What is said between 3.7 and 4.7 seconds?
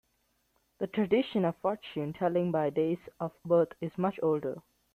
is much older.